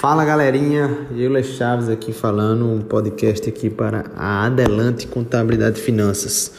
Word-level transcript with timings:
Fala 0.00 0.24
galerinha, 0.24 1.08
Euler 1.14 1.44
Chaves 1.44 1.90
aqui 1.90 2.10
falando, 2.10 2.64
um 2.64 2.80
podcast 2.80 3.46
aqui 3.46 3.68
para 3.68 4.06
a 4.16 4.46
Adelante 4.46 5.06
Contabilidade 5.06 5.78
e 5.78 5.82
Finanças. 5.82 6.50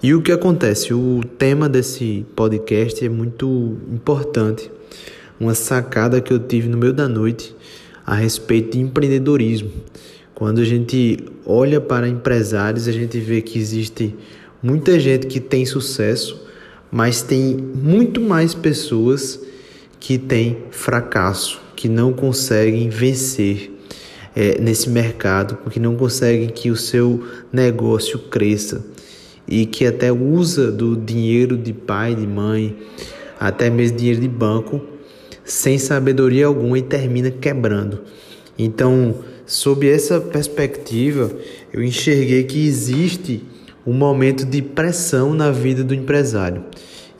E 0.00 0.14
o 0.14 0.22
que 0.22 0.30
acontece? 0.30 0.94
O 0.94 1.20
tema 1.36 1.68
desse 1.68 2.24
podcast 2.36 3.04
é 3.04 3.08
muito 3.08 3.76
importante, 3.92 4.70
uma 5.40 5.52
sacada 5.52 6.20
que 6.20 6.32
eu 6.32 6.38
tive 6.38 6.68
no 6.68 6.78
meio 6.78 6.92
da 6.92 7.08
noite 7.08 7.56
a 8.06 8.14
respeito 8.14 8.76
de 8.76 8.78
empreendedorismo. 8.78 9.72
Quando 10.32 10.60
a 10.60 10.64
gente 10.64 11.24
olha 11.44 11.80
para 11.80 12.08
empresários, 12.08 12.86
a 12.86 12.92
gente 12.92 13.18
vê 13.18 13.42
que 13.42 13.58
existe 13.58 14.14
muita 14.62 15.00
gente 15.00 15.26
que 15.26 15.40
tem 15.40 15.66
sucesso, 15.66 16.40
mas 16.88 17.20
tem 17.20 17.56
muito 17.56 18.20
mais 18.20 18.54
pessoas 18.54 19.40
que 19.98 20.16
têm 20.18 20.66
fracasso 20.70 21.65
que 21.76 21.88
não 21.88 22.12
conseguem 22.12 22.88
vencer 22.88 23.70
é, 24.34 24.58
nesse 24.60 24.88
mercado, 24.90 25.58
que 25.70 25.78
não 25.78 25.94
conseguem 25.94 26.48
que 26.48 26.70
o 26.70 26.76
seu 26.76 27.24
negócio 27.52 28.18
cresça 28.18 28.84
e 29.46 29.64
que 29.64 29.86
até 29.86 30.10
usa 30.10 30.72
do 30.72 30.96
dinheiro 30.96 31.56
de 31.56 31.72
pai, 31.72 32.14
de 32.14 32.26
mãe, 32.26 32.76
até 33.38 33.70
mesmo 33.70 33.98
dinheiro 33.98 34.20
de 34.20 34.28
banco, 34.28 34.80
sem 35.44 35.78
sabedoria 35.78 36.46
alguma 36.46 36.78
e 36.78 36.82
termina 36.82 37.30
quebrando. 37.30 38.00
Então, 38.58 39.14
sob 39.46 39.88
essa 39.88 40.20
perspectiva, 40.20 41.30
eu 41.72 41.84
enxerguei 41.84 42.42
que 42.44 42.66
existe 42.66 43.44
um 43.86 43.92
momento 43.92 44.44
de 44.44 44.60
pressão 44.60 45.32
na 45.32 45.52
vida 45.52 45.84
do 45.84 45.94
empresário. 45.94 46.64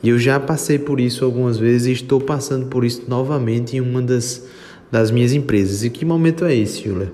E 0.01 0.09
eu 0.09 0.19
já 0.19 0.39
passei 0.39 0.77
por 0.77 0.99
isso 0.99 1.25
algumas 1.25 1.57
vezes 1.57 1.87
e 1.87 1.91
estou 1.91 2.21
passando 2.21 2.67
por 2.67 2.85
isso 2.85 3.03
novamente 3.07 3.77
em 3.77 3.81
uma 3.81 4.01
das, 4.01 4.45
das 4.91 5.11
minhas 5.11 5.33
empresas. 5.33 5.83
E 5.83 5.89
que 5.89 6.05
momento 6.05 6.45
é 6.45 6.55
esse, 6.55 6.87
Yulia? 6.87 7.11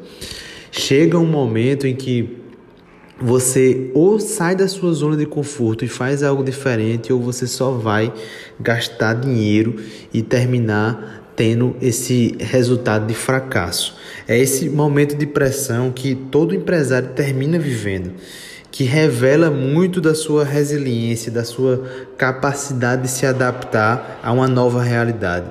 Chega 0.72 1.18
um 1.18 1.26
momento 1.26 1.88
em 1.88 1.96
que 1.96 2.38
você 3.22 3.92
ou 3.94 4.20
sai 4.20 4.56
da 4.56 4.68
sua 4.68 4.92
zona 4.92 5.16
de 5.16 5.26
conforto 5.26 5.86
e 5.86 5.88
faz 5.88 6.24
algo 6.24 6.44
diferente, 6.44 7.14
ou 7.14 7.22
você 7.22 7.48
só 7.48 7.72
vai 7.72 8.12
gastar 8.60 9.14
dinheiro 9.14 9.76
e 10.14 10.22
terminar 10.22 11.32
tendo 11.36 11.76
esse 11.82 12.36
resultado 12.40 13.08
de 13.08 13.14
fracasso. 13.14 13.96
É 14.28 14.38
esse 14.38 14.70
momento 14.70 15.16
de 15.16 15.26
pressão 15.26 15.92
que 15.92 16.16
todo 16.16 16.54
empresário 16.54 17.10
termina 17.10 17.58
vivendo 17.58 18.12
que 18.74 18.84
revela 18.86 19.52
muito 19.52 20.02
da 20.02 20.16
sua 20.16 20.44
resiliência, 20.44 21.32
da 21.32 21.44
sua 21.44 21.84
capacidade 22.18 23.04
de 23.04 23.08
se 23.08 23.24
adaptar 23.24 24.20
a 24.24 24.32
uma 24.32 24.48
nova 24.48 24.82
realidade. 24.82 25.46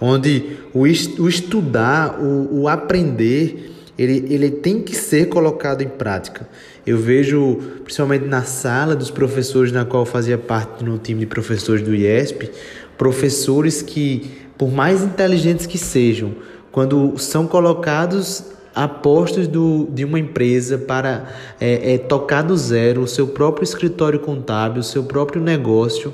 Onde 0.00 0.58
o, 0.72 0.86
estudar, 0.86 2.20
o, 2.20 2.60
o 2.60 2.68
aprender, 2.68 3.72
ele, 3.98 4.32
ele 4.32 4.48
tem 4.48 4.80
que 4.80 4.94
ser 4.94 5.28
colocado 5.28 5.82
em 5.82 5.88
prática. 5.88 6.48
Eu 6.86 6.98
vejo, 6.98 7.56
principalmente 7.82 8.26
na 8.26 8.44
sala 8.44 8.94
dos 8.94 9.10
professores 9.10 9.72
na 9.72 9.84
qual 9.84 10.06
fazia 10.06 10.38
parte 10.38 10.84
no 10.84 10.98
time 10.98 11.18
de 11.18 11.26
professores 11.26 11.82
do 11.82 11.92
IESP, 11.92 12.48
professores 12.96 13.82
que, 13.82 14.30
por 14.56 14.70
mais 14.70 15.02
inteligentes 15.02 15.66
que 15.66 15.78
sejam, 15.78 16.32
quando 16.70 17.18
são 17.18 17.44
colocados 17.44 18.51
apostos 18.74 19.46
do, 19.46 19.88
de 19.92 20.04
uma 20.04 20.18
empresa 20.18 20.78
para 20.78 21.28
é, 21.60 21.94
é, 21.94 21.98
tocar 21.98 22.42
do 22.42 22.56
zero 22.56 23.02
o 23.02 23.08
seu 23.08 23.28
próprio 23.28 23.64
escritório 23.64 24.18
contábil, 24.18 24.80
o 24.80 24.84
seu 24.84 25.04
próprio 25.04 25.42
negócio, 25.42 26.12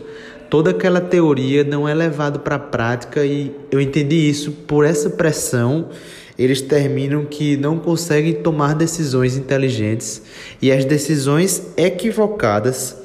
toda 0.50 0.70
aquela 0.70 1.00
teoria 1.00 1.62
não 1.62 1.88
é 1.88 1.94
levado 1.94 2.40
para 2.40 2.56
a 2.56 2.58
prática 2.58 3.24
e 3.24 3.54
eu 3.70 3.80
entendi 3.80 4.28
isso 4.28 4.52
por 4.52 4.84
essa 4.84 5.10
pressão 5.10 5.88
eles 6.38 6.60
terminam 6.60 7.24
que 7.24 7.56
não 7.56 7.78
conseguem 7.78 8.34
tomar 8.34 8.74
decisões 8.74 9.36
inteligentes 9.36 10.22
e 10.62 10.70
as 10.70 10.84
decisões 10.84 11.72
equivocadas 11.76 12.96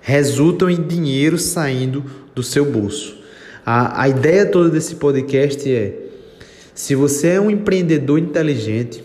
resultam 0.00 0.70
em 0.70 0.80
dinheiro 0.80 1.36
saindo 1.36 2.04
do 2.32 2.44
seu 2.44 2.64
bolso. 2.64 3.16
A, 3.64 4.02
a 4.02 4.08
ideia 4.08 4.46
toda 4.46 4.70
desse 4.70 4.94
podcast 4.94 5.68
é 5.68 6.06
se 6.72 6.94
você 6.94 7.30
é 7.30 7.40
um 7.40 7.50
empreendedor 7.50 8.18
inteligente, 8.20 9.02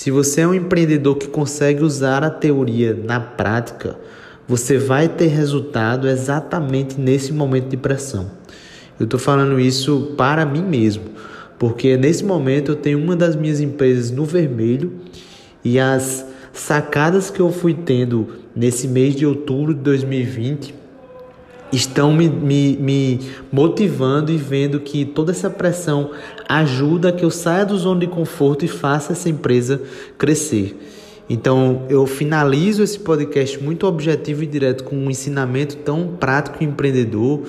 se 0.00 0.10
você 0.10 0.40
é 0.40 0.48
um 0.48 0.54
empreendedor 0.54 1.18
que 1.18 1.28
consegue 1.28 1.82
usar 1.84 2.24
a 2.24 2.30
teoria 2.30 2.98
na 3.04 3.20
prática, 3.20 3.98
você 4.48 4.78
vai 4.78 5.10
ter 5.10 5.26
resultado 5.26 6.08
exatamente 6.08 6.98
nesse 6.98 7.34
momento 7.34 7.68
de 7.68 7.76
pressão. 7.76 8.30
Eu 8.98 9.04
estou 9.04 9.20
falando 9.20 9.60
isso 9.60 10.14
para 10.16 10.46
mim 10.46 10.62
mesmo, 10.62 11.04
porque 11.58 11.98
nesse 11.98 12.24
momento 12.24 12.72
eu 12.72 12.76
tenho 12.76 12.98
uma 12.98 13.14
das 13.14 13.36
minhas 13.36 13.60
empresas 13.60 14.10
no 14.10 14.24
vermelho 14.24 14.90
e 15.62 15.78
as 15.78 16.24
sacadas 16.50 17.28
que 17.28 17.40
eu 17.40 17.52
fui 17.52 17.74
tendo 17.74 18.26
nesse 18.56 18.88
mês 18.88 19.14
de 19.14 19.26
outubro 19.26 19.74
de 19.74 19.80
2020 19.80 20.74
estão 21.72 22.12
me, 22.12 22.28
me, 22.28 22.76
me, 22.76 23.20
motivando 23.52 24.32
e 24.32 24.36
vendo 24.36 24.80
que 24.80 25.04
toda 25.04 25.32
essa 25.32 25.48
pressão 25.48 26.10
ajuda 26.48 27.10
a 27.10 27.12
que 27.12 27.24
eu 27.24 27.30
saia 27.30 27.64
do 27.64 27.76
zona 27.78 28.00
de 28.00 28.06
conforto 28.06 28.64
e 28.64 28.68
faça 28.68 29.12
essa 29.12 29.28
empresa 29.28 29.80
crescer. 30.18 30.76
Então, 31.28 31.86
eu 31.88 32.06
finalizo 32.06 32.82
esse 32.82 32.98
podcast 32.98 33.62
muito 33.62 33.86
objetivo 33.86 34.42
e 34.42 34.46
direto 34.46 34.82
com 34.82 34.96
um 34.96 35.08
ensinamento 35.08 35.76
tão 35.76 36.16
prático 36.18 36.58
e 36.60 36.66
empreendedor, 36.66 37.42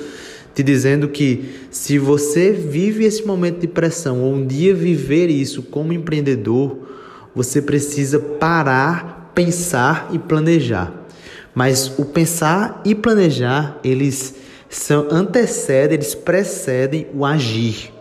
te 0.53 0.61
dizendo 0.61 1.07
que 1.07 1.45
se 1.71 1.97
você 1.97 2.51
vive 2.51 3.05
esse 3.05 3.25
momento 3.25 3.59
de 3.59 3.67
pressão 3.67 4.21
ou 4.21 4.35
um 4.35 4.45
dia 4.45 4.75
viver 4.75 5.31
isso 5.31 5.63
como 5.63 5.93
empreendedor, 5.93 6.77
você 7.33 7.59
precisa 7.59 8.19
parar, 8.19 9.31
pensar 9.33 10.09
e 10.13 10.19
planejar. 10.19 11.00
Mas 11.53 11.93
o 11.97 12.05
pensar 12.05 12.81
e 12.85 12.95
planejar, 12.95 13.77
eles 13.83 14.35
são 14.69 15.07
antecedem, 15.11 15.95
eles 15.95 16.15
precedem 16.15 17.07
o 17.13 17.25
agir. 17.25 17.91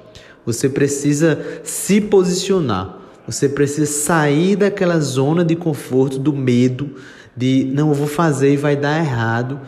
Você 0.47 0.69
precisa 0.69 1.39
se 1.65 2.01
posicionar. 2.01 2.97
Você 3.27 3.49
precisa 3.49 3.87
sair 3.87 4.57
daquela 4.57 4.99
zona 4.99 5.45
de 5.45 5.55
conforto, 5.55 6.19
do 6.19 6.33
medo 6.33 6.91
de 7.37 7.71
não 7.73 7.95
vou 7.95 8.07
fazer 8.07 8.53
e 8.53 8.57
vai 8.57 8.77
dar 8.77 8.99
errado 8.99 9.61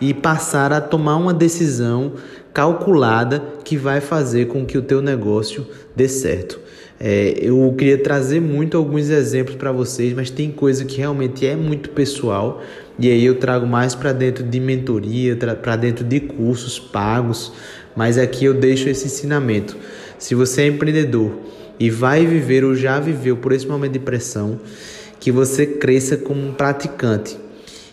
e 0.00 0.12
passar 0.12 0.72
a 0.72 0.80
tomar 0.80 1.16
uma 1.16 1.32
decisão 1.32 2.12
calculada 2.52 3.42
que 3.64 3.76
vai 3.76 4.00
fazer 4.00 4.46
com 4.46 4.64
que 4.64 4.78
o 4.78 4.82
teu 4.82 5.00
negócio 5.00 5.66
dê 5.94 6.08
certo. 6.08 6.60
É, 6.98 7.34
eu 7.40 7.74
queria 7.76 7.98
trazer 7.98 8.40
muito 8.40 8.76
alguns 8.76 9.10
exemplos 9.10 9.56
para 9.56 9.70
vocês, 9.70 10.14
mas 10.14 10.30
tem 10.30 10.50
coisa 10.50 10.84
que 10.84 10.96
realmente 10.96 11.46
é 11.46 11.54
muito 11.54 11.90
pessoal 11.90 12.62
e 12.98 13.10
aí 13.10 13.24
eu 13.24 13.34
trago 13.34 13.66
mais 13.66 13.94
para 13.94 14.12
dentro 14.12 14.42
de 14.42 14.58
mentoria, 14.58 15.36
para 15.36 15.76
dentro 15.76 16.02
de 16.02 16.20
cursos 16.20 16.78
pagos, 16.78 17.52
mas 17.94 18.16
aqui 18.16 18.46
eu 18.46 18.54
deixo 18.54 18.88
esse 18.88 19.06
ensinamento. 19.06 19.76
Se 20.18 20.34
você 20.34 20.62
é 20.62 20.66
empreendedor 20.68 21.32
e 21.78 21.90
vai 21.90 22.24
viver 22.24 22.64
ou 22.64 22.74
já 22.74 22.98
viveu 22.98 23.36
por 23.36 23.52
esse 23.52 23.66
momento 23.66 23.92
de 23.92 23.98
pressão, 23.98 24.58
que 25.20 25.30
você 25.30 25.66
cresça 25.66 26.16
como 26.16 26.40
um 26.40 26.54
praticante 26.54 27.36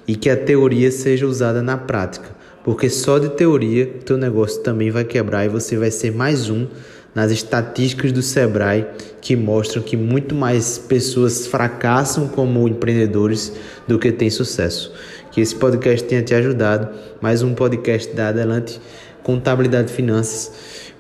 e 0.08 0.16
que 0.16 0.30
a 0.30 0.38
teoria 0.38 0.90
seja 0.92 1.28
usada 1.28 1.62
na 1.62 1.78
prática, 1.78 2.30
porque 2.64 2.90
só 2.90 3.20
de 3.20 3.30
teoria 3.30 3.86
teu 4.06 4.18
negócio 4.18 4.62
também 4.62 4.90
vai 4.90 5.04
quebrar 5.04 5.44
e 5.44 5.50
você 5.50 5.76
vai 5.76 5.92
ser 5.92 6.14
mais 6.14 6.50
um 6.50 6.68
nas 7.14 7.32
estatísticas 7.32 8.12
do 8.12 8.22
Sebrae 8.22 8.86
que 9.22 9.36
mostram 9.36 9.82
que 9.82 9.96
muito 9.96 10.34
mais 10.34 10.78
pessoas 10.78 11.48
fracassam 11.48 12.28
como 12.28 12.68
empreendedores 12.68 13.54
do 13.88 14.00
que 14.00 14.12
têm 14.12 14.30
sucesso. 14.30 14.92
Que 15.32 15.42
esse 15.42 15.56
podcast 15.56 16.06
tenha 16.08 16.22
te 16.22 16.34
ajudado. 16.34 16.90
Mais 17.22 17.42
um 17.42 17.54
podcast 17.54 18.14
da 18.14 18.30
Adelante 18.30 18.80
Contabilidade 19.24 19.92
e 19.92 19.96
Finanças. 19.96 20.52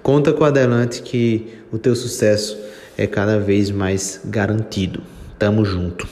Conta 0.01 0.31
com 0.31 0.43
a 0.43 0.47
Adelante 0.47 1.01
que 1.01 1.59
o 1.71 1.77
teu 1.77 1.95
sucesso 1.95 2.57
é 2.97 3.05
cada 3.05 3.39
vez 3.39 3.69
mais 3.69 4.21
garantido. 4.23 5.01
Tamo 5.37 5.65
junto. 5.65 6.07